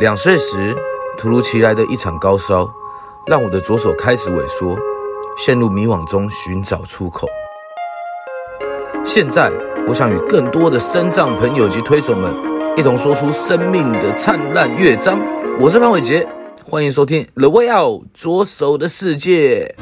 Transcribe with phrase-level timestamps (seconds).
[0.00, 0.76] 两岁时，
[1.16, 2.70] 突如其来的一场高烧，
[3.26, 4.78] 让我的左手开始萎缩，
[5.36, 7.26] 陷入迷惘中寻找出口。
[9.04, 9.50] 现在，
[9.88, 12.32] 我想与更多的身障朋友及推手们，
[12.76, 15.20] 一同说出生命的灿烂乐章。
[15.58, 16.24] 我是潘伟杰，
[16.64, 19.74] 欢迎收听《The Way Out 左手的世界》。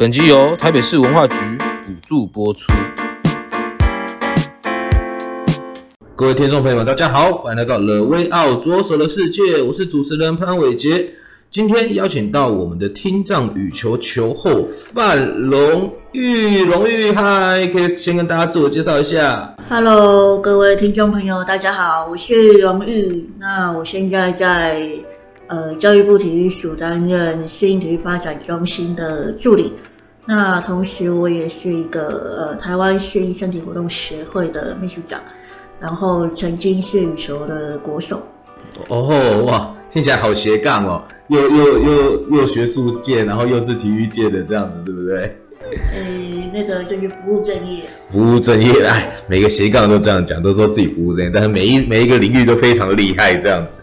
[0.00, 1.36] 本集由台北市文化局
[1.86, 2.72] 补助播出。
[6.16, 11.10] 各位听众朋友们，大家好，欢迎来到 The Way Out 左手的世界，我是主持人潘伟杰。
[11.50, 19.54] 今天邀请到我们的听障羽球球后范蓉玉，蓉玉，嗨，可以先跟大家自我介绍一下。
[19.68, 23.28] Hello，各位听众朋友，大家好，我是蓉玉。
[23.38, 24.80] 那我现在在
[25.48, 29.74] 呃教育部体育署担任适应体育发展中心的助理。
[30.32, 32.06] 那同时，我也是一个
[32.38, 35.20] 呃台湾适应身体活动协会的秘书长，
[35.80, 38.22] 然后曾经是羽球的国手。
[38.86, 45.36] 哦哇，听起来好斜杠哦，又又又又学术界，然后又是体育界的这样子，对不对？
[45.96, 47.82] 呃，那个就是不务正业。
[48.08, 53.80] 不务正业，哎，每个斜杠都这样讲，都说自己不务正业，但是每一每一个领域都非常厉害，这样子。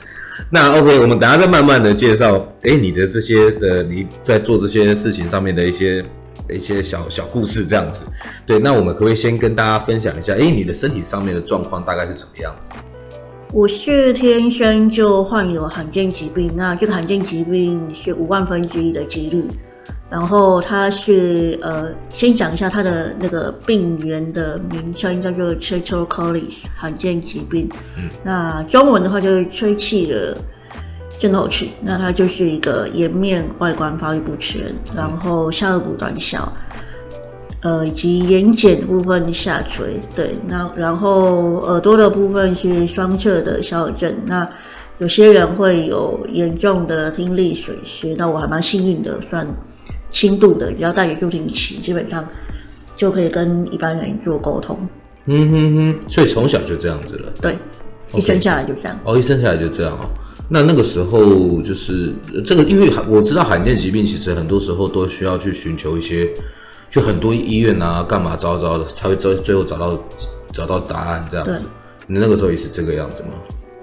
[0.49, 6.01] 那 OK，我们等下再慢慢的介绍，哎，你的这些的你在做这些事情上面的一些。
[6.49, 8.03] 一些小小故事这样子，
[8.45, 10.33] 对，那我们可不可以先跟大家分享一下？
[10.33, 12.69] 哎，你的身体上面的状况大概是什么样子？
[13.53, 19.43] 我是天生就患有罕见疾病，那这个罕见疾病是五万分之一的几率，
[20.09, 30.37] 然后它是呃，先讲一下它的那个病源的名称叫做 Treacher Collins 罕见疾病，嗯，那中文的话就是吹气的。
[31.17, 36.51] 症候群，那它就是一个颜面外观发育不全，然后下顎骨短小，
[37.61, 44.47] 呃，以及眼睑部分下垂，对，那然后耳朵的部分是双侧的小耳症，那
[44.99, 49.47] 有些人会有严重的听力损失，那我还蛮幸运的，算
[50.09, 52.27] 轻度的，只要戴着助听器，基本上
[52.95, 54.79] 就可以跟一般人做沟通。
[55.25, 57.31] 嗯哼哼，所以从小就这样子了？
[57.41, 57.55] 对，
[58.13, 58.97] 一生下来就这样。
[59.03, 60.07] 哦，一生下来就这样哦。
[60.49, 62.13] 那那个时候就是
[62.45, 66.29] 这个，因为我知道罕见疾病其实很多时候都需要去寻求一些，
[66.89, 69.99] 就很多医院啊，干嘛找找的才会最最后找到
[70.53, 71.51] 找到答案这样子。
[71.51, 71.59] 对，
[72.07, 73.29] 你那个时候也是这个样子吗？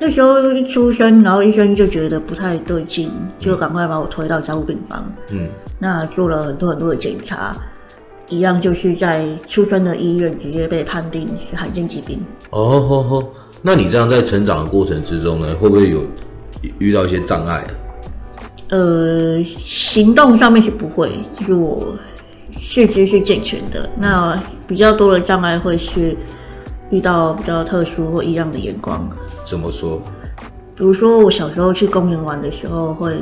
[0.00, 5.04] 那时候一出生，然后医生就觉得不太对劲，就赶快把我推到加护病房。
[5.32, 5.46] 嗯，
[5.78, 7.54] 那做了很多很多的检查，
[8.30, 12.20] 一样就是在出生的医院直接被判定是罕见疾病。
[12.50, 13.28] 哦吼吼，
[13.60, 16.06] 那你这样在成长的过程之中呢，会不会有？
[16.78, 17.70] 遇到一些障碍啊？
[18.70, 21.96] 呃，行动上面是不会，就是我
[22.50, 23.88] 四肢是健全的。
[23.98, 26.16] 那比较多的障碍会是
[26.90, 29.08] 遇到比较特殊或异样的眼光。
[29.46, 30.00] 怎么说？
[30.74, 33.14] 比如说我小时候去公园玩的时候，会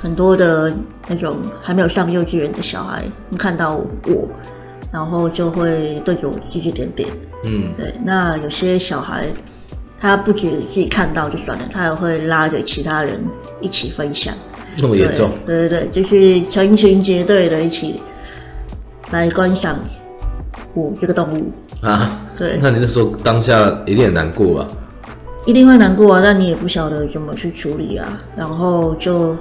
[0.00, 0.74] 很多的
[1.06, 3.04] 那种还没有上幼稚园的小孩
[3.38, 4.28] 看到我，
[4.90, 7.08] 然后就会对着我指指点点。
[7.44, 7.94] 嗯，对。
[8.02, 9.28] 那有些小孩。
[10.00, 13.22] 他不止自己看到就算了，他也会拉着其他人
[13.60, 14.32] 一起分享。
[14.78, 15.30] 那么严重？
[15.44, 18.00] 对对对，就是成群结队的一起
[19.10, 19.76] 来观赏
[20.72, 21.52] 我这个动物
[21.86, 22.18] 啊。
[22.38, 24.66] 对，那你那时候当下一定很难过吧？
[25.44, 28.18] 一定会难过啊，但你也不晓得怎么去处理啊。
[28.34, 29.36] 然后就，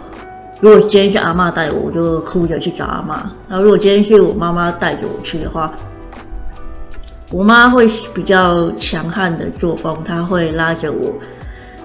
[0.60, 5.72] 如果今天是阿妈带我，我就哭着去找阿妈；然后如果今天是我妈妈带着我去的话。
[7.32, 11.14] 我妈会比较强悍的作风，她会拉着我，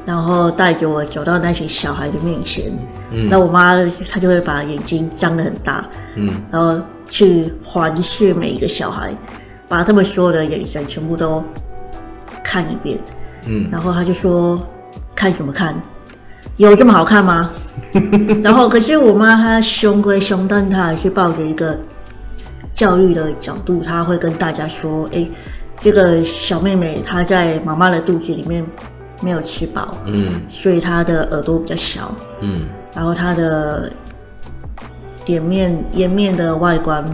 [0.06, 2.72] 然后带着我走到那群小孩的面前。
[3.12, 3.77] 嗯，那我妈
[4.10, 5.84] 她就会把眼睛张得很大，
[6.16, 9.15] 嗯，然后去环视每一个小孩，
[9.69, 11.45] 把他们所有的眼神全部都
[12.42, 12.98] 看一遍。
[13.47, 14.59] 嗯，然后她就说
[15.15, 15.74] ：“看什么看？
[16.57, 17.51] 有这么好看吗？”
[18.42, 21.78] 然后可是我妈她凶归凶，但她还是抱着一个。
[22.74, 25.26] 教育的角度，他会跟大家说：“哎，
[25.78, 28.66] 这个小妹妹她在妈妈的肚子里面
[29.22, 33.92] 没有吃饱，嗯，所以她的耳朵比较小，嗯，然后她的
[35.26, 37.04] 脸面颜面的外观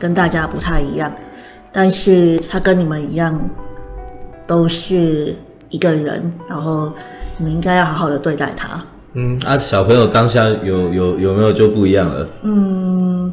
[0.00, 1.12] 跟大家不太一样，
[1.70, 3.38] 但是她跟你们一样
[4.46, 5.36] 都是
[5.68, 6.90] 一个人，然后
[7.36, 8.82] 你们应该要好好的对待她。”
[9.12, 12.26] 嗯，啊，小朋友当下有有有没有就不一样了？
[12.44, 13.30] 嗯。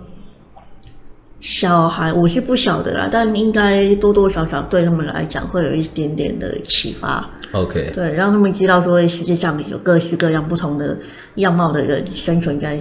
[1.39, 7.29] 小孩我是不晓得啦，但应该多多少少对他们来讲会有一点点的启发。
[7.53, 10.97] OK，对，让他们知道说世界上有各式各样不同的
[11.35, 12.77] 样貌的人生存在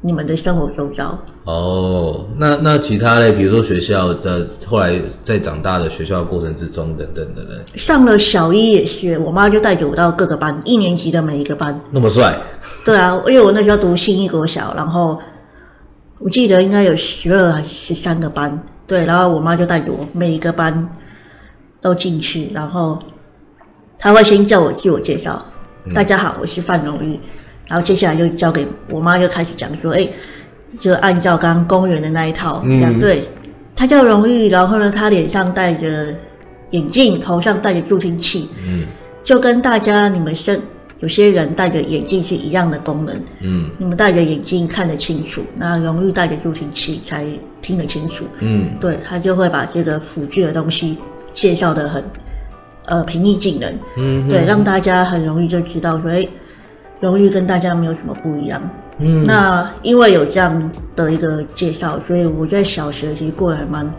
[0.00, 1.18] 你们的生活周遭。
[1.44, 4.30] 哦，那那其他嘞，比如说学校在
[4.66, 11.78] 后来在长大的学校的过程之中等等的嘞，上了小一也是，我妈就带着我到各个班，一年级的每一个班。
[11.90, 12.34] 那么帅？
[12.84, 15.18] 对啊，因为我那时候读新一国小，然后
[16.20, 20.88] 我记得应该有十二还是十三个班，对，然后我妈就带着我每一个班
[21.80, 22.98] 都进去，然后
[23.98, 25.42] 她会先叫我自我介绍，
[25.86, 27.18] 嗯、大家好，我是范荣玉，
[27.66, 30.08] 然后接下来就交给我妈就开始讲说，哎。
[30.78, 33.26] 就按照刚刚公园的那一套，嗯、这样对。
[33.74, 36.14] 他叫荣玉，然后呢，她脸上戴着
[36.70, 38.86] 眼镜，头上戴着助听器，嗯，
[39.20, 40.62] 就跟大家你们身
[41.00, 47.26] 有些人戴着眼镜是一样的功能，嗯，你们戴着眼镜看得清楚，那荣誉戴着助听器才
[47.62, 50.98] 听得清楚，嗯，对，他就会把这个辅具的东西
[51.32, 52.04] 介绍的很
[52.84, 56.28] 呃平易近人，嗯，对，让大家很容易就知道所以，
[57.00, 58.60] 荣誉跟大家没有什么不一样。
[58.98, 63.94] 嗯，那因为有这样的一个介绍，所以我在小学其实过得还蛮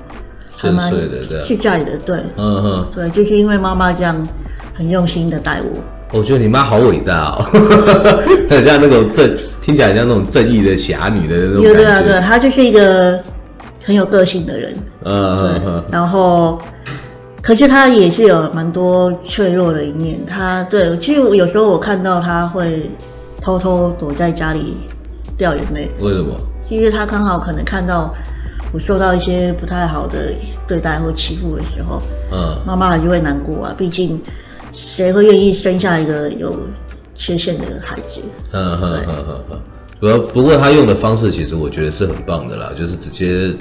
[0.55, 0.93] 还蛮
[1.43, 4.15] 自在的，对，嗯哼，对，就是因为妈妈这样
[4.75, 5.81] 很用心的带我。
[6.11, 7.45] 我觉得你妈好伟大哦，
[8.49, 11.63] 很像那种正，听起来像那种正义的侠女的那种。
[11.63, 13.21] 对啊，对，她就是一个
[13.83, 14.73] 很有个性的人，
[15.05, 16.59] 嗯嗯，然后，
[17.41, 20.19] 可是她也是有蛮多脆弱的一面。
[20.25, 22.89] 她对，其实有时候我看到她会
[23.41, 24.77] 偷偷躲在家里。
[25.37, 25.89] 掉眼泪？
[26.01, 26.37] 为什么？
[26.69, 28.13] 其实她刚好可能看到
[28.71, 30.31] 我受到一些不太好的
[30.67, 31.99] 对待或欺负的时候，
[32.31, 33.73] 嗯，妈妈还是会难过啊。
[33.75, 34.21] 毕竟
[34.71, 36.55] 谁会愿意生下一个有
[37.13, 38.21] 缺陷的孩子？
[38.51, 39.59] 嗯哼哼哼哼。
[39.99, 43.55] 不过不过他用的方式其实我觉得是很棒的啦，就是直接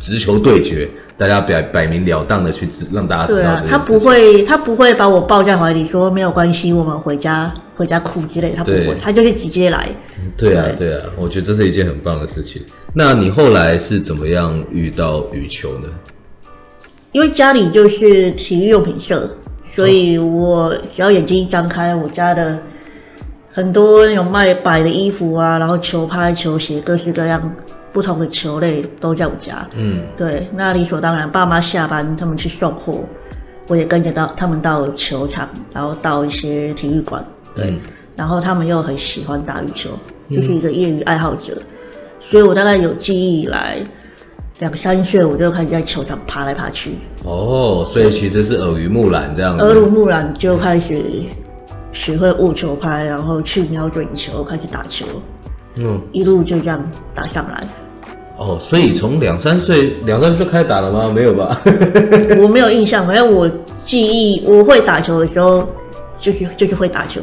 [0.00, 3.38] 直球对决，大家摆摆明了当的去知让大家知道。
[3.38, 9.88] 对啊，他不会他不会把我抱在怀里说没有关系，我们回家回家哭之类，他不会，他就是直接来。
[10.36, 12.60] 对啊，对啊，我觉得这是一件很棒的事情。
[12.92, 15.88] 那你后来是怎么样遇到羽球呢？
[17.12, 19.30] 因为家里就是体育用品社，
[19.74, 22.58] 所以我只要眼睛一张开，我家的
[23.50, 27.54] 很多那种卖摆的衣服啊，然后球拍、球鞋，各式各样
[27.92, 29.68] 不同的球类都在我家。
[29.74, 33.00] 嗯，对，那理所当然，爸妈下班他们去送货，
[33.68, 37.24] 我也跟着到他们到球场，然后到一些体育馆。
[37.54, 37.80] 对，嗯、
[38.14, 39.90] 然后他们又很喜欢打羽球。
[40.30, 41.66] 就是一个业余爱好者，嗯、
[42.18, 43.76] 所以我大概有记忆以来，
[44.60, 46.92] 两三岁我就开始在球场爬来爬去。
[47.24, 49.64] 哦，所以其实是耳濡目染这样子。
[49.64, 51.02] 耳濡目染就开始
[51.92, 55.04] 学会握球拍，然后去瞄准球，开始打球。
[55.76, 57.64] 嗯，一路就这样打上来。
[58.36, 61.10] 哦，所以从两三岁，两三岁开始打了吗？
[61.12, 61.60] 没有吧？
[62.38, 63.50] 我没有印象，反正我
[63.84, 65.68] 记忆我会打球的时候，
[66.20, 67.20] 就是就是会打球，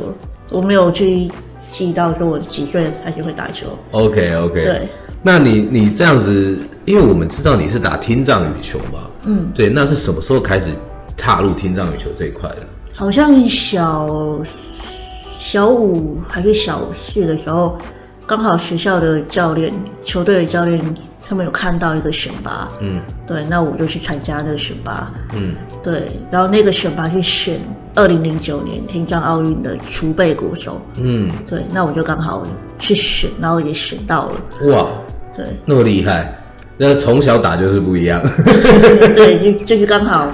[0.51, 1.30] 我没有去。
[1.68, 4.62] 记到说我几岁开始会打球？OK OK。
[4.62, 4.81] 对，
[5.24, 10.69] 那你你这样子，因为我们知道你是打听障羽球嘛，嗯，对，那是什么时候开始
[11.16, 12.66] 踏入听障羽球这一块的？
[12.94, 17.78] 好像小小五还是小四的时候，
[18.25, 19.74] 刚好学校的教练、
[20.04, 20.81] 球队的教练。
[21.24, 27.57] 他们有看到一个选拔，嗯，对，那我就去参加那个选拔，嗯，对，然后那个选拔是选
[27.95, 32.45] 二零零九年听障奥运的储备国手，嗯，对，那我就刚好
[32.78, 34.92] 去选，然后也选到了，哇，
[35.33, 36.38] 对，那么厉害，
[36.83, 38.19] 那从小打就是不一样，
[39.14, 40.31] 对，就就是刚好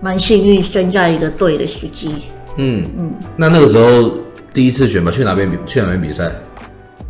[0.00, 2.14] 蛮幸运生在一个对的时机，
[2.58, 4.12] 嗯嗯，那那个时候
[4.54, 5.58] 第一次选吧去哪边比？
[5.66, 6.30] 去哪边比赛？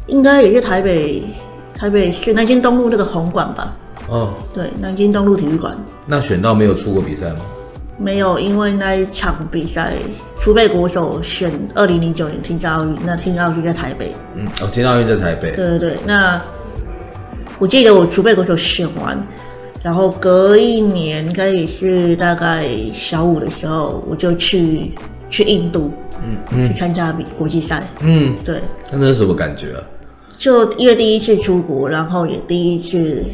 [0.07, 1.23] 应该也是台北。
[1.76, 3.76] 台北是南京东路那个红馆吧。
[4.09, 5.76] 哦，对，南京东路体育馆。
[6.07, 7.40] 那选到没有出过比赛吗？
[7.99, 9.93] 没有，因为那一场比赛
[10.37, 14.12] 储备国手选二零零九年听障奥运，那听障奥运在台北。
[14.35, 15.55] 嗯，哦，听障奥运在台北。
[15.55, 16.40] 对对对，那
[17.59, 19.21] 我记得我储备国手选完，
[19.83, 24.93] 然后隔一年应该也是大概小五的时候，我就去
[25.29, 27.88] 去印度，嗯，嗯去参加比国际赛。
[28.00, 28.61] 嗯，对。
[28.93, 29.83] 那那是什么感觉啊？
[30.31, 33.25] 就因为第一次出国，然后也第一次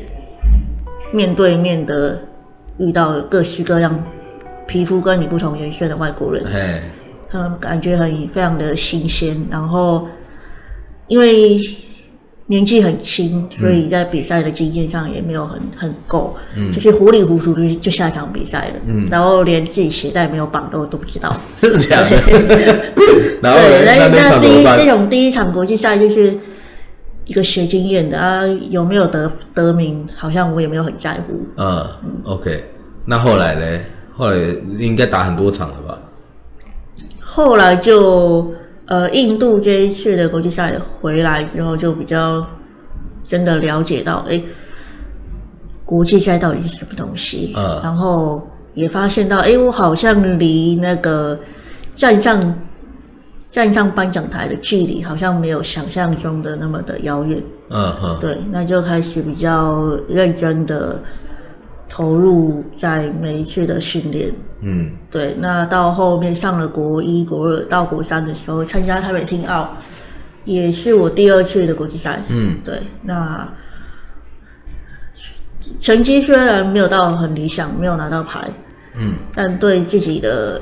[1.13, 2.19] 面对面的
[2.79, 4.03] 遇到各式各样
[4.67, 6.81] 皮肤跟你不同颜色的外国人，嘿，
[7.33, 9.37] 嗯，感觉很非常的新鲜。
[9.51, 10.09] 然后
[11.09, 11.61] 因为
[12.47, 22.03] 年纪很轻，所以在比赛的经验上也没有很很够，嗯，就是糊里糊涂就就下场比赛了，嗯，然后连自己鞋带没有绑都都不知道，是这样。
[23.43, 26.39] 然后对，那那第一这种第一场国际赛就是。
[27.27, 31.33] 一个学经验的啊，有没有得得名，好像我也没有很在乎。
[31.57, 32.63] 嗯，嗯，OK。
[33.07, 33.81] 那后来呢？
[34.15, 34.37] 后来
[34.79, 35.99] 应该打很多场了吧？
[37.19, 38.53] 后来就
[38.87, 42.47] 呃，印度这一次的国际赛回来之后，就比较
[43.25, 44.43] 真的了解到，哎，
[45.85, 47.53] 国际赛到底是什么东西。
[47.57, 47.81] 嗯。
[47.83, 51.39] 然后也发现到，哎，我好像离那个
[51.95, 52.55] 站上。
[53.47, 57.41] 站上颁奖台的距离好像没有想象中的那么的遥远。
[57.71, 61.01] 嗯哼，对，那就开始比较认真的
[61.89, 64.29] 投入在每一次的训练。
[64.65, 69.77] 嗯，对，那到后面上了国一、国二到国三的时候，参加台北听奥，
[70.45, 72.23] 也是我第二次的国际赛。
[72.29, 73.53] 嗯，对，那
[75.79, 78.41] 成绩虽然没有到很理想，没有拿到牌。
[78.97, 80.61] 嗯，但对自己的。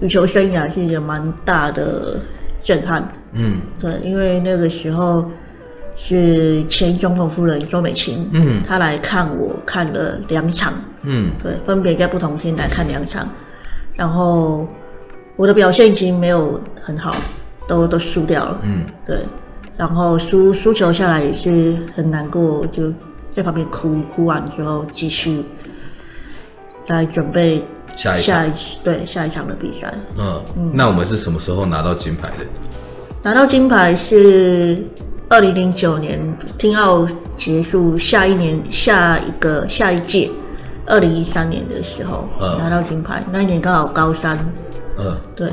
[0.00, 2.20] 羽球生涯是一个蛮大的
[2.60, 5.28] 震撼，嗯，对，因为那个时候
[6.00, 13.28] 是前总统夫人周美琴，嗯，她来看我看了两场，嗯，对，分别在不同天来看两场，
[13.96, 14.68] 然后
[15.34, 17.16] 我的表现其实没有很好，
[17.66, 19.18] 都都输掉了，嗯，对，
[19.76, 22.94] 然后输输球下来也是很难过，就
[23.28, 25.44] 在旁边哭，哭完之后继续
[26.86, 27.64] 来准备。
[27.96, 28.52] 下一下一
[28.84, 32.46] 对下一场的比赛，嗯嗯，那我们是什么时候拿到金牌的？
[33.24, 34.80] 拿到金牌是
[35.30, 36.18] 二零零九年
[36.56, 37.06] 听奥
[37.36, 40.30] 结束，下一年下一个下一届
[40.86, 43.22] 二零一三年的时候，嗯，拿到金牌。
[43.30, 44.38] 那一年刚好高三，
[44.98, 45.48] 嗯，对。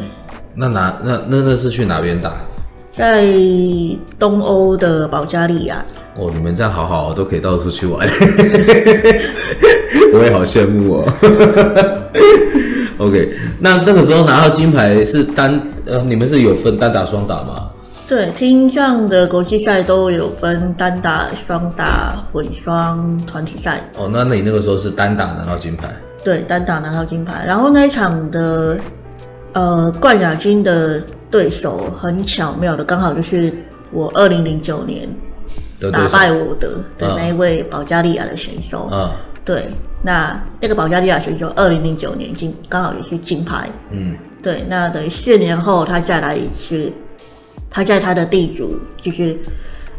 [0.54, 2.34] 那拿那那那是去哪边打？
[2.88, 3.26] 在
[4.18, 5.84] 东欧的保加利亚。
[6.18, 8.08] 哦，你们这样好好都可以到处去玩，
[10.14, 11.06] 我也好羡慕哦。
[12.98, 17.70] OK，那那个时候拿到金牌是单呃，你们是有分单打双打吗？
[18.08, 23.82] 对，听障的国际赛都有分单打、双打、混双、团体赛。
[23.98, 25.92] 哦，那那你那个时候是单打拿到金牌？
[26.24, 27.44] 对，单打拿到金牌。
[27.48, 28.78] 然后那一场的
[29.54, 33.52] 呃冠亚军的对手很巧妙的，刚好就是
[33.92, 35.10] 我二零零九年
[35.92, 38.88] 打败我的的那一位保加利亚的选手。
[38.92, 39.10] 嗯，
[39.44, 39.66] 对。
[40.04, 44.64] 那那个保加利亚选手，二零零九年金刚好也是金牌，嗯，对。
[44.70, 46.94] 那等于四年后他再来一次，
[47.70, 49.38] 他在他的地主就是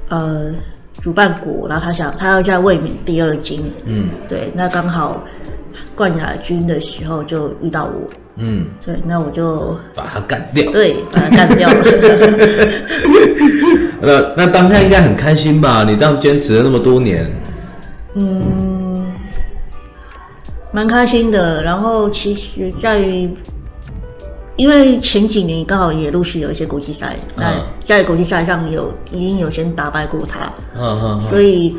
[0.08, 0.54] 呃
[0.94, 4.50] 主办国，然后他想他要在卫冕第二金，嗯，对。
[4.54, 5.23] 那刚好
[5.94, 8.96] 冠亚军的时候就遇到我，嗯，对。
[9.04, 11.85] 那我就把他干掉，对，把他干掉了。
[14.00, 15.85] 那那当下应该很开心吧？
[15.85, 17.30] 你这样坚持了那么多年，
[18.14, 19.12] 嗯。
[20.73, 23.30] 蛮开心的，然后其实在于，
[24.56, 31.76] 因为前几年刚好也陆续有一些国际赛，那、嗯、在国际赛上有已经有先打败过他，嗯嗯，所以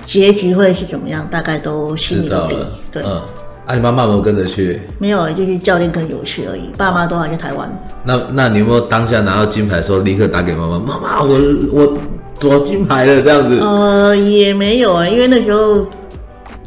[0.00, 2.56] 结局会是怎么样，大概都心里有底。
[2.90, 3.22] 对，嗯，
[3.66, 4.82] 啊，你妈妈有没有跟着去？
[4.98, 7.70] 没有，就是教练跟有去而已，爸妈都还在台湾。
[8.04, 10.78] 那那你有没有当下拿到金牌的时候立刻打给妈妈？
[10.78, 11.38] 妈妈，我
[11.72, 11.98] 我
[12.38, 13.58] 夺金牌了这样子？
[13.58, 15.86] 呃，也没有啊，因为那时候。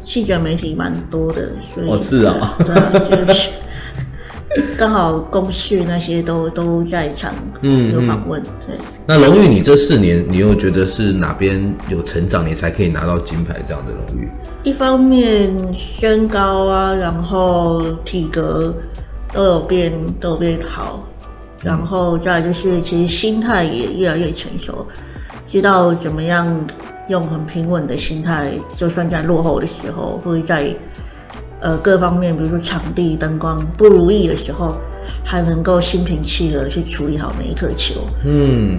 [0.02, 2.92] 记者媒体蛮多的，所以哦是啊，对啊，
[3.26, 3.48] 就是
[4.76, 8.42] 刚好公序那些都都在场，嗯，有访问。
[8.66, 14.28] 对，那荣誉，你这四年，你又觉得是哪边有成长，你才可以拿到金牌这样的荣誉？
[14.62, 18.74] 一方面身高啊，然后体格
[19.32, 21.06] 都有变，都有变好，
[21.62, 24.86] 然后再就是其实心态也越来越成熟，
[25.44, 26.66] 知道怎么样。
[27.08, 30.74] 用很平稳的心态，就算在落后的时候，或者在
[31.60, 34.76] 呃各方面，比如说场地、灯光不如意的时候，
[35.24, 38.06] 还能够心平气和去处理好每一颗球。
[38.24, 38.78] 嗯，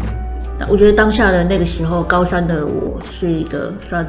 [0.60, 4.06] 那我觉得当下的那个时候，高三的我是一个算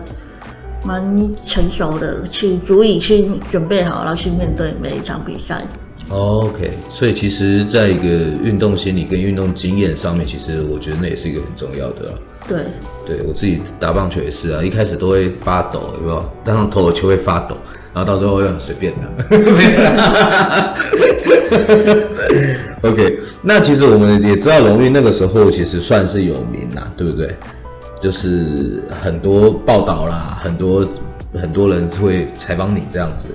[0.85, 1.03] 蛮
[1.43, 5.59] 成熟的，去足以去准备好，然后去面对每一场比赛。
[6.11, 8.09] OK，所以其实在一个
[8.43, 12.15] 运动心理跟运动经验上面，其实我觉得那也是一个很重要的。
[12.47, 12.63] 对，
[13.07, 16.25] 对我自己打棒球也是啊，一开始都会发抖，有没有？
[16.43, 17.55] 当上投的球会发抖，
[17.99, 19.01] 然后到时候又随便的。
[22.89, 27.35] OK，那其实我们也知道，荣誉那个时候其实算是有名啦，对不对？
[28.01, 30.89] 就是很多报道啦，很多
[31.35, 33.27] 很多人会采访你这样子。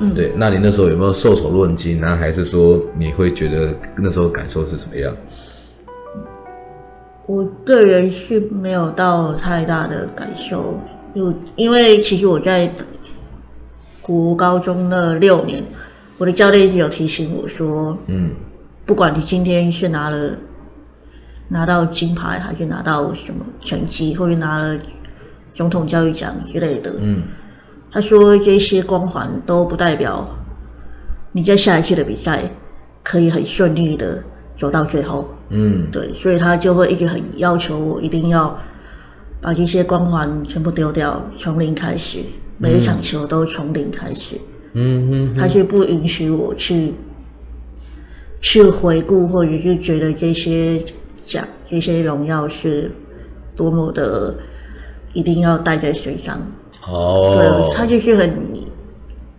[0.00, 0.32] 嗯，对。
[0.36, 2.14] 那你那时候有没有受宠若惊啊？
[2.14, 5.16] 还是说你会觉得那时候感受是怎么样？
[7.24, 10.78] 我个人是没有到太大的感受，
[11.14, 12.70] 就因为其实我在
[14.10, 15.62] 国高中那六年，
[16.18, 18.32] 我的教练一直有提醒我说，嗯，
[18.84, 20.36] 不管你今天是拿了
[21.46, 24.76] 拿到金牌，还是拿到什么成绩，或者拿了
[25.52, 26.92] 总统教育奖之类的。
[26.98, 27.22] 嗯，
[27.92, 30.28] 他说这些光环都不代表
[31.30, 32.42] 你在下一次的比赛
[33.04, 34.20] 可以很顺利的
[34.56, 35.28] 走到最后。
[35.50, 38.58] 嗯，对，所以他就会一直很要求我一定要
[39.40, 42.18] 把这些光环全部丢掉，从零开始，
[42.62, 44.36] 每一场球都从零开始。
[44.74, 46.92] 嗯嗯，他是不允许我去
[48.38, 50.84] 去回顾，或者是觉得这些
[51.16, 52.92] 奖、这些荣耀是
[53.56, 54.36] 多么的
[55.14, 56.38] 一定要带在身上。
[56.86, 58.30] 哦，对，他就是很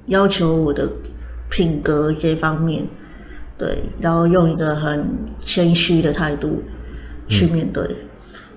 [0.08, 0.92] 要求我的
[1.50, 2.84] 品格这方面，
[3.56, 5.08] 对，然后用一个很
[5.40, 6.64] 谦虚的态度
[7.28, 7.84] 去面对。
[7.84, 7.96] 嗯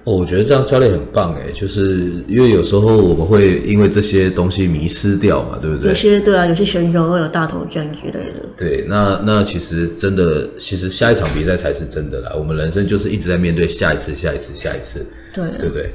[0.04, 5.88] 哦，我觉得这样教练很棒哎，就是因为有时候我们会因为这些东西迷失掉嘛，对不对？
[5.88, 8.46] 有些对啊，有些选手会有大头症之类的。
[8.58, 12.32] 对，那那其实真的，其实下一场比赛才是真的啦。
[12.36, 15.90] 我们人生就是一直在面对下一次、下一次、下一次，对啊，对不对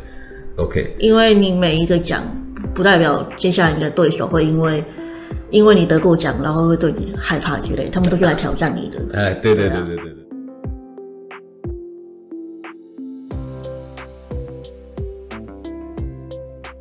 [0.55, 2.23] ？OK，因为你每一个奖，
[2.73, 4.83] 不代表接下来你的对手会因为
[5.51, 8.99] 因为你得过奖，然后会对你害怕之类，他们都是来挑战你的。
[9.13, 10.13] 哎，对对对对对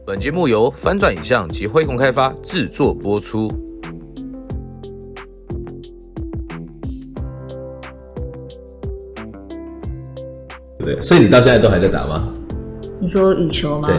[0.09, 3.47] 本节目由翻转影像及辉鸿开发制作播出。
[10.79, 12.27] 对，所以你到现在都还在打吗？
[12.99, 13.89] 你说羽球吗？
[13.91, 13.99] 对，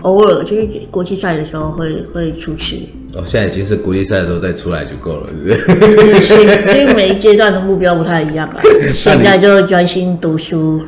[0.00, 2.88] 偶尔就是国际赛的时候会会出去。
[3.14, 6.20] 哦，现在已经是国际赛的时候再出来就够了，是不是？
[6.22, 6.34] 是，
[6.78, 8.62] 因为每一阶段的目标不太一样吧。
[8.94, 10.80] 现在就专心读书、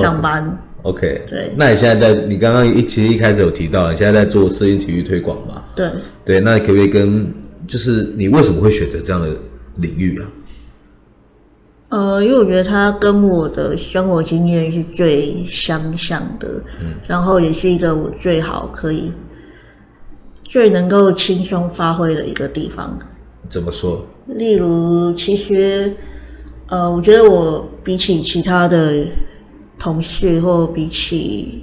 [0.00, 0.58] 上班。
[0.84, 5.64] OK，对，那你现在在，你刚刚一其实一开始有提到，你现在在做摄影体育推广嘛？
[5.74, 5.88] 对，
[6.26, 7.32] 对，那你可不可以跟，
[7.66, 9.34] 就是你为什么会选择这样的
[9.76, 10.28] 领域啊？
[11.88, 19.10] 呃，因为我觉得它跟我的生活经验是最相像的，嗯，然后也是一个我最好可以
[20.42, 22.98] 最能够轻松发挥的一个地方。
[23.48, 24.06] 怎么说？
[24.26, 25.94] 例如，其实，
[26.68, 29.06] 呃，我觉得我比起其他的。
[29.84, 31.62] 同事或比起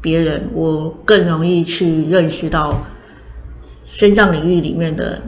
[0.00, 2.84] 别人，我更容易去认识到
[3.84, 5.22] 身障领域里面的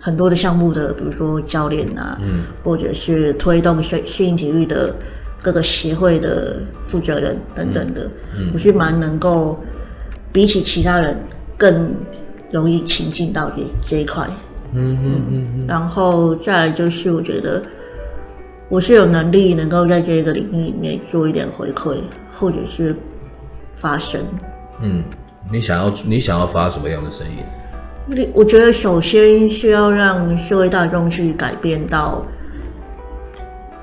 [0.00, 4.94] 很多的项目的，比如说教练啊，嗯，或者是推动训训练体育的
[5.42, 9.58] 各个协会的负责人等等的，嗯，我是蛮能够
[10.32, 11.20] 比起其他人
[11.58, 11.92] 更
[12.52, 14.24] 容易亲近到这这一块，
[14.72, 17.60] 嗯嗯嗯，然后再来就是我觉得。
[18.72, 21.98] 我是有能力能够在这个领域里面做一点回馈，
[22.34, 22.96] 或者是
[23.76, 24.18] 发声。
[24.80, 25.04] 嗯，
[25.50, 27.36] 你想要你想要发什么样的声音？
[28.06, 32.24] 你我觉得首先需要让社会大众去改变到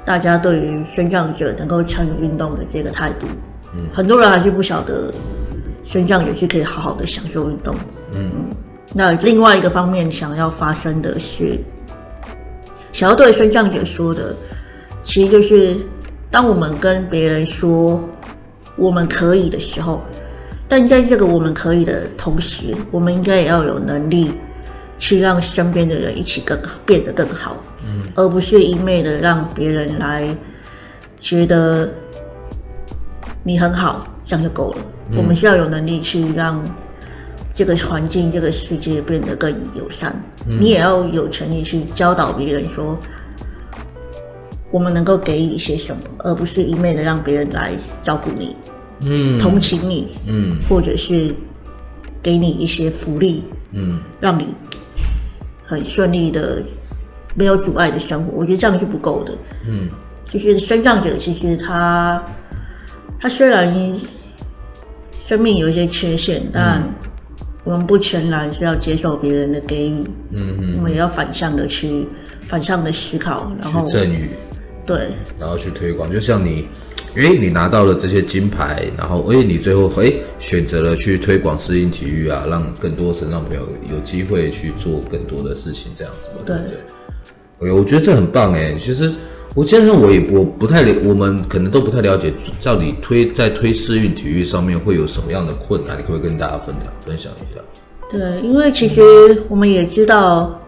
[0.03, 3.27] 大家对于身障者能够参与运动的这个态度。
[3.75, 5.13] 嗯，很多人还是不晓得
[5.83, 7.75] 身障者是可以好好的享受运动。
[8.15, 8.55] 嗯嗯。
[8.95, 11.59] 那另外一个方面想要发生的是，
[12.91, 14.35] 想要对身障者说的。
[15.01, 15.77] 其实就是，
[16.29, 18.07] 当我们跟别人说
[18.75, 20.01] 我们可以的时候，
[20.67, 24.31] 但在这个我们可以的同时，我们应该也要有能力
[24.99, 30.27] 去让身边的人一起更变得更好，嗯，而不是一昧的让别人来
[31.19, 31.89] 觉得
[33.43, 34.77] 你很好，这样就够了。
[35.11, 36.61] 嗯，我们需要有能力去让
[37.53, 40.13] 这个环境、这个世界变得更友善。
[40.45, 42.95] 嗯，你也要有权利去教导别人说。
[44.71, 48.55] 我们能够给予一些什么，而不是一昧的让别人来照顾你，
[49.01, 51.35] 嗯，同情你，嗯，或者是
[52.21, 54.53] 给你一些福利，嗯，让你
[55.65, 56.61] 很顺利的、
[57.33, 58.31] 没有阻碍的生活。
[58.33, 59.33] 我觉得这样是不够的，
[59.67, 59.89] 嗯，
[60.25, 62.23] 就是身障者其实他
[63.19, 63.75] 他虽然
[65.19, 66.83] 生命有一些缺陷，但
[67.63, 72.07] 我们不全然是要接受别人的给予，嗯嗯，我们也要反向的去
[72.47, 74.29] 反向的思考，然后赠予。
[74.89, 76.67] 对，然后去推广，就像你，
[77.15, 83.61] 哎，你拿到了这些金牌，然后，哎，你最后，哎，选择了去推广适应体育啊，让更多身障朋友
[83.93, 87.69] 有机会去做更多的事情，这样子嘛，对不对？
[87.69, 88.73] 哎，我觉得这很棒哎。
[88.79, 89.11] 其实
[89.53, 97.61] 我现在我也我不太了，我们可能都不太了解，到底推在推适应体育上面会有什么样的困难，你可不可以跟大家分享分享一下？
[98.09, 99.01] 对，因为其实
[99.47, 100.59] 我们也知道。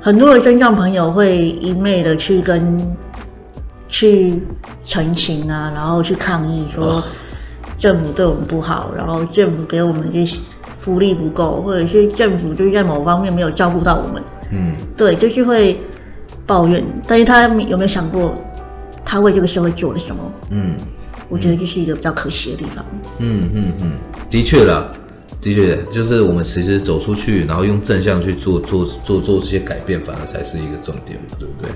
[0.00, 2.96] 很多的身障朋友会一昧的去跟
[3.86, 4.42] 去
[4.82, 7.02] 陈情啊，然后去抗议说
[7.76, 10.38] 政府对我们不好，然后政府给我们这些
[10.78, 14.22] 福利不够，或者是政府就是在某方面没有照顾到我们。
[14.50, 15.78] 嗯，对，就是会
[16.46, 16.82] 抱怨。
[17.06, 18.34] 但是他有没有想过，
[19.04, 20.32] 他为这个社会做了什么。
[20.50, 20.76] 嗯，
[21.28, 22.84] 我觉得这是一个比较可惜的地方。
[23.18, 23.92] 嗯嗯嗯，
[24.30, 24.90] 的确啦，
[25.40, 31.70] 的确就是我们其实走出去，然后用正向去做做做做这些改变，反而才是一个重点嘛，对不对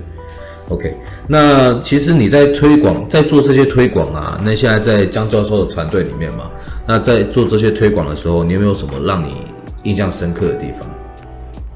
[0.69, 0.95] ？OK，
[1.27, 6.49] 那其实你在推广，在做这些推广啊，那现在在江教授的团队里面嘛，
[6.87, 9.35] 那在做这些推广的时候，你有没有什么让你
[9.83, 10.87] 印象深刻的地方？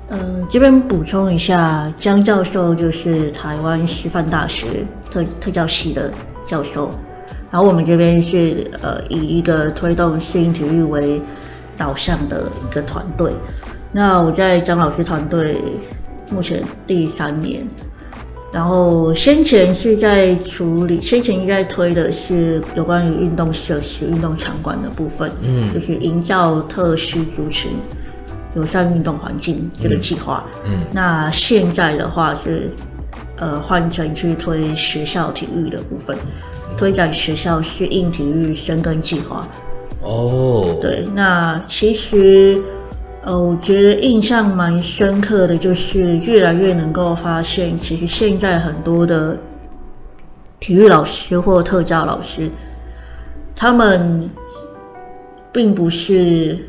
[0.10, 4.66] 呃，这边补充一下，江教授就是台湾师范大学
[5.12, 6.12] 特特教系的
[6.44, 6.92] 教授，
[7.52, 11.22] 然后我们这边是呃以一个推动适应体育为
[11.80, 13.34] 导向的一个团队。
[13.92, 15.60] 那我在张老师团队
[16.30, 17.68] 目前第三年，
[18.52, 27.72] 然后先前是在处理，先前应该推的是有关于运动设施、运动场馆的部分，嗯，就是营造特殊族群。
[28.56, 32.72] 友善运动环境这个计划，嗯，嗯，那现在的话是，
[33.38, 36.18] 呃，换成去推学校体育的部分，
[36.76, 39.48] 推展学校适应体育深耕计划。
[40.02, 42.62] 哦，对，那其实，
[43.24, 49.38] 呃，我觉得印象蛮深刻的，就是越来越能够发现，其实现在很多的
[50.60, 52.50] 体育老师或特教老师，
[53.56, 54.30] 他们
[55.52, 56.66] 并不是。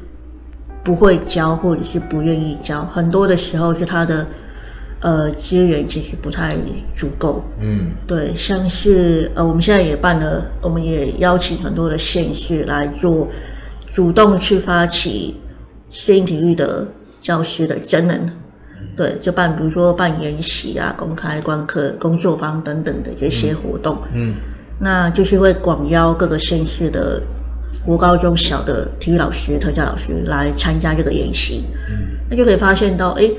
[0.83, 4.27] 不会教，或者是不愿意教，很多的时候是他的
[5.01, 6.57] 呃资源其实不太
[6.95, 7.45] 足够。
[7.61, 13.29] 嗯，对，像是呃我们现在也办了，我们也邀请很多的县市来做
[13.87, 15.41] 主动去发起
[15.89, 16.87] 适应体育的
[17.21, 18.33] 教师的真人，
[18.97, 23.99] 对，就办比如说办研习啊、公开观课、工作坊等等的这些活动。
[24.15, 24.35] 嗯，
[24.79, 27.23] 那就是会广邀各个县市的。
[27.87, 33.33] 国高中小的体育老师、特教老师来参加这个研习，嗯，那就可以发现到，诶，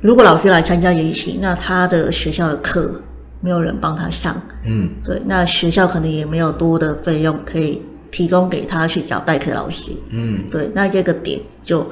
[0.00, 3.00] 如果老师来参加研习，那他的学校的课
[3.40, 11.86] 没有人帮他上，嗯，对，那学校可能也没有多的费用可以提供给他去找代课老师，嗯，对，那这个点就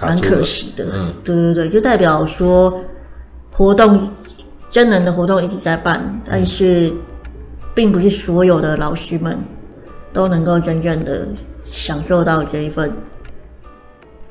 [0.00, 2.82] 蛮可惜的，嗯，对对对，就代表说
[3.52, 4.00] 活动
[4.68, 6.92] 真人的活动一直在办，但是
[7.74, 9.38] 并不是所有的老师们。
[10.12, 11.28] 都能够真正的
[11.64, 12.92] 享受到这一份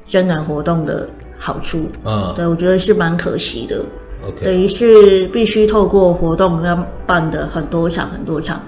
[0.03, 3.83] 真人活动的好处，嗯，对，我觉得是蛮可惜的。
[4.21, 6.75] OK，等于是必须透过活动要
[7.07, 8.61] 办的很多场很多场，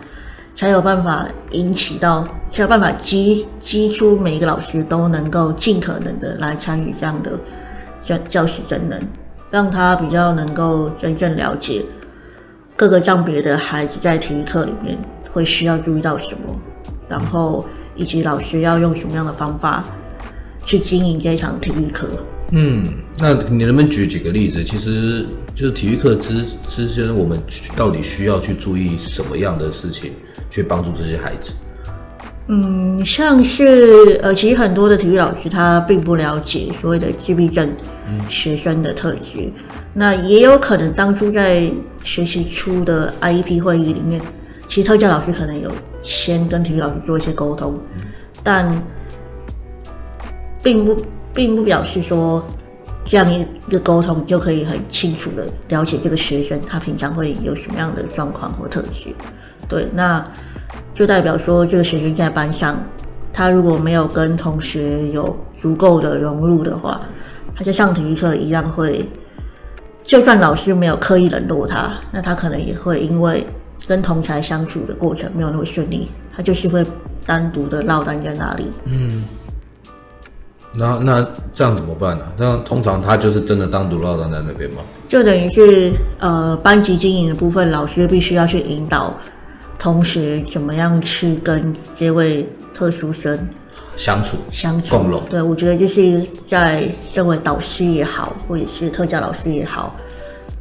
[0.55, 7.37] 才有办法引起到，才有办法激激出每一个老师都能够尽可能的来参与这样的
[7.99, 9.05] 教教师真人，
[9.49, 11.85] 让他比较能够真正了解
[12.77, 14.97] 各个障别的孩子在体育课里面
[15.33, 16.57] 会需要注意到什么。
[17.09, 17.65] 然后，
[17.97, 19.83] 以及老师要用什么样的方法
[20.63, 22.07] 去经营这一场体育课？
[22.51, 22.83] 嗯，
[23.17, 24.63] 那你能不能举几个例子？
[24.63, 27.41] 其实就是体育课之之间，我们
[27.75, 30.11] 到底需要去注意什么样的事情，
[30.49, 31.53] 去帮助这些孩子？
[32.47, 37.69] 嗯，像是呃，其实很多的体育老师他并不了解所谓的自闭症
[38.27, 39.53] 学生的特质，嗯、
[39.93, 41.71] 那也有可能当初在
[42.03, 44.21] 学习初的 IEP 会议里面。
[44.67, 45.69] 其实特教老师可能有
[46.01, 47.77] 先跟体育老师做一些沟通，
[48.41, 48.71] 但
[50.63, 50.95] 并不
[51.33, 52.43] 并不表示说
[53.03, 59.13] 这样一个沟通就可以很清楚的了解这个学生他平常会有什么样的状况或特质。
[59.67, 60.25] 对，那
[60.93, 62.83] 就代表说这个学生在班上，
[63.31, 67.01] 他如果没有跟同学有足够的融入的话，
[67.55, 69.09] 他在上体育课一样会，
[70.03, 73.45] 就算老师没有刻意冷落他，那他可能也会因为。
[73.87, 76.85] 跟同侪相处的过程没有那么顺利，他就是会
[77.25, 78.67] 单独的落单在那里。
[78.85, 79.23] 嗯，
[80.73, 82.25] 那那这样怎么办呢？
[82.37, 84.77] 那通常他就是真的单独落单在那边吗？
[85.07, 89.17] 就等于是呃班级经营的部分，老师必须要去引导
[89.77, 93.49] 同学怎么样去跟这位特殊生
[93.97, 95.21] 相处、相处共融。
[95.29, 99.95] 对，我觉得就是在身为导师也好，或者是特教老师也好，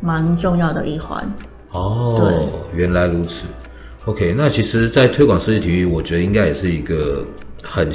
[0.01, 1.33] 蛮重要的一环。
[1.71, 3.47] 哦，对，原来如此。
[4.07, 7.25] OK，那其实，在推广设计体育，我觉得应该也是一个
[7.63, 7.95] 很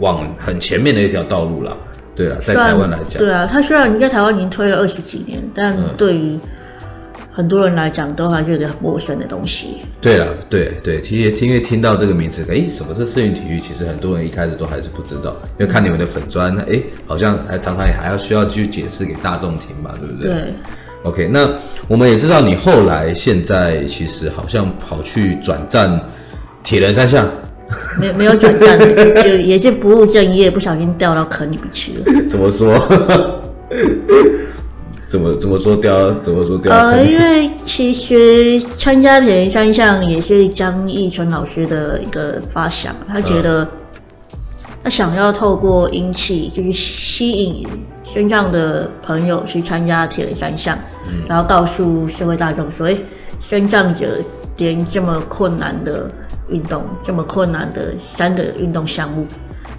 [0.00, 1.76] 往很前面的一条道路了。
[2.14, 6.38] 对啊，在台湾来讲，对啊，他虽然你在台湾已经推了二十几年，但对于
[7.30, 9.82] 很多人来讲，都还是一个很陌生的东西。
[10.00, 13.60] 对了，对对，其实因为听到这个名词，哎，什么是适应体育？
[13.60, 20.30] 其实很多人一开始都还是不知道，因为看你们的粉砖，哎，好像还常常也还要需要去解释给大众听嘛，对不对？
[20.32, 20.54] 对。
[21.02, 21.46] OK，那
[21.86, 26.00] 我们也知道你后来现在其实好像跑去转战
[26.64, 27.28] 铁人三项，
[28.00, 28.78] 没没有转战，
[29.22, 32.04] 就也是不务正业，不小心掉到坑里面去了。
[32.28, 32.72] 怎么说？
[35.08, 36.10] 怎么怎么说掉？
[36.14, 36.74] 怎么说掉？
[36.74, 43.66] 呃，因为其实参加铁人三项也是张义纯老师的一个发想，他觉得
[44.82, 47.66] 他想要透过英气，就是吸引
[48.02, 50.76] 身障的朋友去参加铁人三项，
[51.06, 52.96] 嗯、然后告诉社会大众说，哎，
[53.40, 54.18] 身障者
[54.56, 56.10] 连这么困难的
[56.48, 59.26] 运动，这么困难的三个运动项目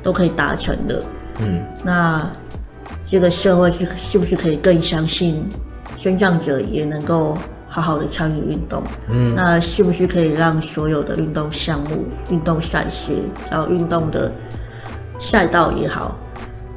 [0.02, 1.04] 都可以达成的，
[1.40, 2.30] 嗯，那。
[3.10, 5.48] 这个社会是是不是可以更相信，
[5.96, 7.38] 身障者也能够
[7.70, 8.84] 好好的参与运动？
[9.08, 13.14] 嗯，那是不是可以让所有的运动项目、运动赛事，
[13.50, 14.30] 然后运动的
[15.20, 16.18] 赛道也好，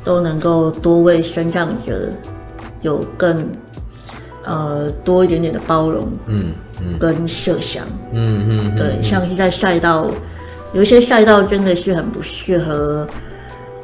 [0.04, 2.12] 都能够多为身障者
[2.82, 3.44] 有更
[4.44, 6.06] 呃多一点点的包容？
[6.26, 6.54] 嗯嗯，
[6.98, 7.84] 跟设想。
[8.12, 10.10] 嗯嗯，对，像是在赛道，
[10.72, 13.06] 有一些赛道真的是很不适合。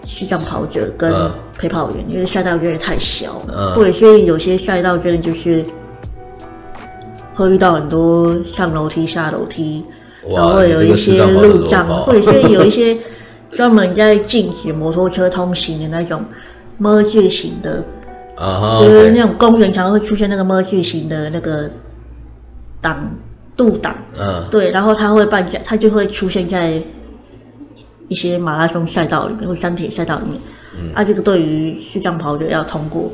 [0.05, 1.13] 西藏跑者跟
[1.59, 5.67] 陪跑员，uh, 因为赛道真的太小，uh, 或者是有些赛道真的就是
[7.35, 9.85] 会遇到很多上楼梯、下楼梯，
[10.33, 12.97] 然后会有一些路障，或者是有一些
[13.51, 16.25] 专门在禁止摩托车通行的那种
[16.81, 17.83] ㄇ 字形的，
[18.39, 21.69] uh huh, 就是那种公园常会出现那个 ㄇ 字形的那个
[22.87, 23.11] 挡
[23.57, 26.81] 渡挡，嗯，uh, 对，然后它会办在，它就会出现在。
[28.09, 30.41] 一些马拉松赛道里面或山铁赛道里面，
[30.79, 33.13] 嗯、啊，这个对于视障跑者要通过，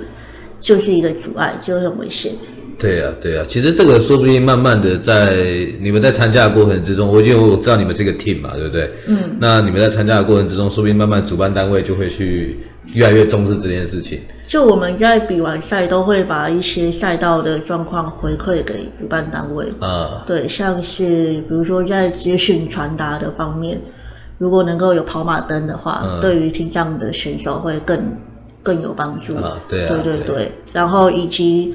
[0.61, 2.31] 就是一个阻碍，就很危险。
[2.79, 5.35] 对啊，对啊，其实这个说不定慢慢的在
[5.81, 8.93] 你们在参加的过程之中，我因为我知道你们是一个 team 嘛，对不对？
[9.07, 9.17] 嗯。
[9.41, 14.21] 那你们在参加的过程之中，说不定慢慢主办单位就会去越来越重视这件事情。
[14.45, 20.23] 就我们在比完赛都会把一些赛道的状况回馈给主办单位啊。
[20.27, 21.05] 对，像是
[21.43, 23.81] 比如说在资讯传达的方面。
[24.39, 27.97] 如果能够有跑马灯的话，嗯、对于听障的选手会更
[28.61, 29.37] 更有帮助。
[29.37, 31.73] 啊对，啊对对对，对然后以及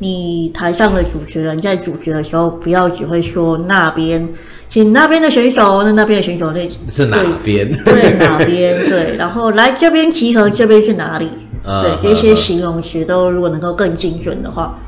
[0.00, 4.28] 你台上的主持人在主持的时候，不要只会说那边，
[4.68, 7.72] 请那边的选手，那那边的选手那是哪边？
[7.84, 8.78] 对哪边？
[8.88, 11.28] 对， 然后来这边集合，这边是哪里？
[11.64, 14.78] 啊、对，这些形容词都如果能够更精准的话，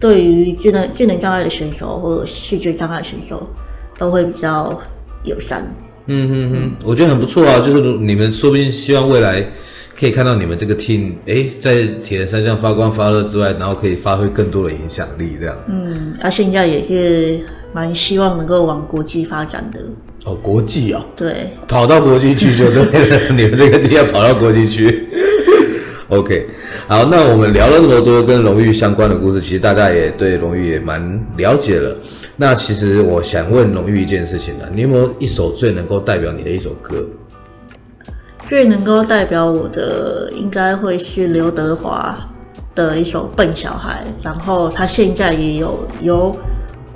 [0.00, 3.48] 对于智能智能障碍的选手或者视觉障碍的选手
[3.98, 4.78] 都会比较
[5.24, 5.62] 友善。
[6.06, 9.46] 嗯嗯嗯，我觉得很不错啊，就是你们说不定希望未来
[9.98, 15.74] 可以看到你们这个 team，诶，在铁人三项发光发热之外，然后可以发挥更多的影响力，这样子。
[15.74, 17.40] 嗯，他、啊、现在也是
[17.76, 19.78] 蛮希望能够往国际发展的。
[20.24, 21.12] 哦，国际啊、哦。
[21.14, 21.50] 对。
[21.68, 25.06] 跑到国际去就对了，你们这个 team 要跑到国际去。
[26.08, 26.48] OK，
[26.88, 31.94] 好，那我们聊了那么多跟荣誉相关的故事，其实大家也对荣誉也蛮了解了。
[32.34, 37.04] 那其实我想问荣誉一件事情呢，你有没有一首最能够代表你的一首歌？
[38.40, 42.16] 最能够代表我的，应该会是刘德华
[42.74, 46.34] 的一首《笨小孩》，然后他现在也有由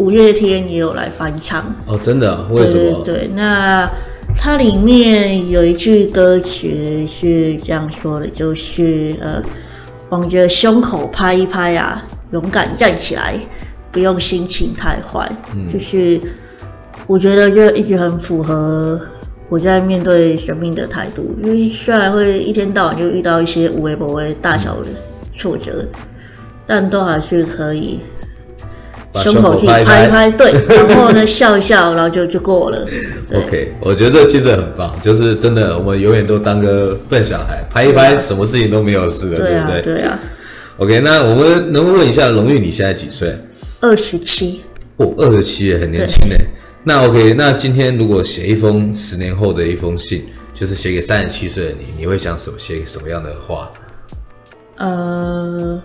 [0.00, 1.62] 五月天也有来翻唱。
[1.84, 2.46] 哦，真的啊？
[2.50, 3.02] 为什么？
[3.04, 3.86] 对，那
[4.34, 9.42] 它里面有一句歌词是这样说的，就是呃，
[10.08, 13.38] 往着胸口拍一拍啊，勇敢站起来。
[13.92, 16.20] 不用心情太坏，嗯、就是
[17.08, 19.00] 我觉得就一直很符合
[19.48, 21.36] 我在面对生命的态度。
[21.42, 24.86] 因为虽然会一天到晚就遇到一些无微不微大小的
[25.32, 25.88] 挫折，嗯、
[26.68, 27.98] 但都还是可以
[29.14, 32.86] 胸口去拍一拍，拍，对， 然后呢笑一笑，然后就就过了。
[33.34, 39.82] OK，我觉得这其实很棒，就是真的，我们永远都当个笨小孩，拍一拍，什么事情都没有事了，对，啊、不对？
[39.82, 40.18] 对啊。
[40.78, 43.36] OK，那我们能问一下荣誉，你现在几岁？
[43.80, 44.62] 二十七
[44.96, 46.34] 哦，二十七也很年轻呢。
[46.84, 52.58] 那 OK，那今天如果写一封十年后的一封信，就是写给三十七岁的你，你会想什么？
[52.58, 53.70] 写什么样的话？
[54.76, 55.82] 呃，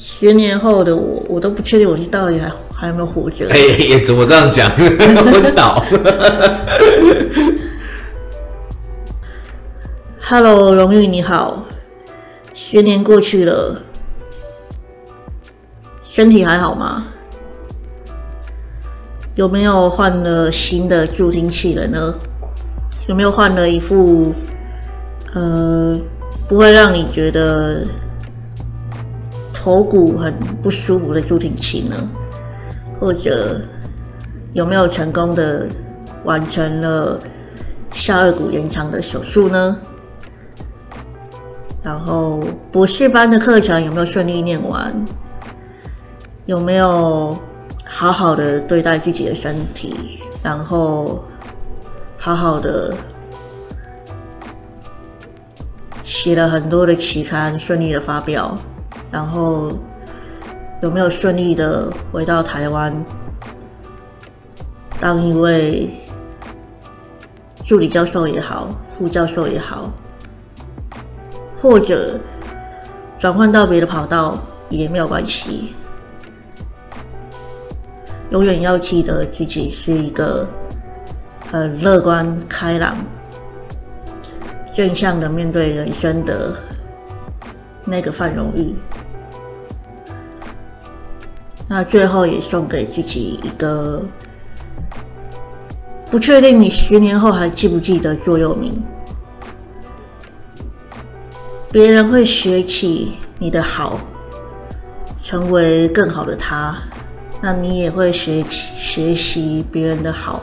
[0.00, 3.48] 十年后的我，我都不确定我是到底还还有没有活着。
[3.50, 4.70] 哎、欸，怎么这样讲？
[4.78, 5.84] 昏倒。
[10.20, 11.64] Hello，荣誉你好，
[12.54, 13.82] 十年过去了。
[16.00, 17.04] 身体还好吗？
[19.34, 22.14] 有没有换了新的助听器了呢？
[23.08, 24.32] 有没有换了一副
[25.34, 25.98] 呃
[26.48, 27.84] 不会让你觉得
[29.68, 31.94] 头骨很不舒服的助听器呢？
[32.98, 33.60] 或者
[34.54, 35.68] 有没有成功的
[36.24, 37.20] 完成了
[37.92, 39.76] 下颚骨延长的手术呢？
[41.82, 45.04] 然后博士班的课程有没有顺利念完？
[46.46, 47.36] 有没有
[47.84, 51.22] 好好的对待自己的身体，然后
[52.16, 52.96] 好好的
[56.02, 58.56] 写了很多的期刊，顺利的发表，
[59.10, 59.72] 然后
[60.82, 62.92] 有没有顺利的回到台湾，
[65.00, 65.90] 当一位
[67.64, 69.90] 助理教授也好，副教授也好，
[71.60, 72.20] 或者
[73.18, 75.74] 转换到别的跑道也没有关系。
[78.30, 80.46] 永远要记得自己是一个
[81.50, 82.96] 很乐观开朗。
[84.74, 86.54] 正向的面对人生的
[87.84, 88.76] 那个范荣玉，
[91.68, 94.02] 那最后也送给自己一个
[96.10, 98.82] 不确定你十年后还记不记得座右铭。
[101.70, 104.00] 别人会学起你的好，
[105.22, 106.74] 成为更好的他，
[107.42, 110.40] 那你也会学起学习别人的好，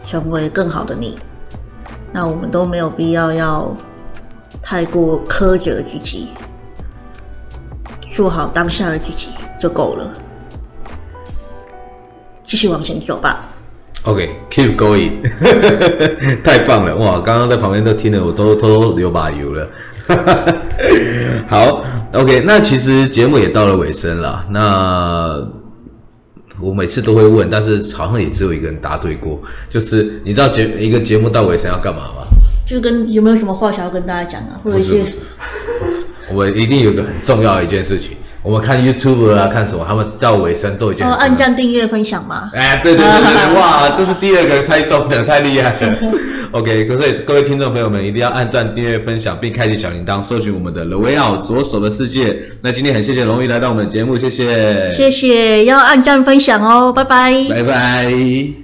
[0.00, 1.18] 成为更好的你。
[2.12, 3.76] 那我们都没有必要要
[4.62, 6.28] 太过苛责自己，
[8.14, 10.12] 做好当下的自己就够了。
[12.52, 13.48] 继续往前走吧。
[14.02, 15.10] OK，keep、okay, going，
[16.44, 17.18] 太棒了哇！
[17.18, 19.66] 刚刚在旁边都听了，我都偷偷流把油了。
[21.48, 24.44] 好，OK，那其实节目也到了尾声了。
[24.50, 25.42] 那
[26.60, 29.40] 我每次都会问，但是好像也只有一个人答对过。
[29.70, 32.26] 就是你知道节一个节目到尾声要干嘛吗？
[32.66, 34.60] 就跟有没有什么话想要跟大家讲啊？
[34.62, 35.02] 或者一些，
[36.28, 38.14] 我们一定有个很重要的一件事情。
[38.42, 39.84] 我们看 YouTube 啊，看什么？
[39.86, 42.50] 他们到尾声都已经哦，按赞、订阅、分享嘛。
[42.54, 45.96] 哎，对对对 哇，这是第二个猜中的，太厉害了。
[46.52, 52.36] OK，所以各位听众朋友们一定要按赞、订阅、分享，并开启小铃铛，搜寻我们的 Way Out 左手的世界。
[52.60, 58.61] 那今天很谢谢荣誉来到我们的节目，谢谢，谢谢，要按赞分享哦，拜拜，拜拜。